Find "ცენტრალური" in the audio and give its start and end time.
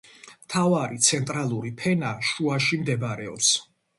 1.07-1.71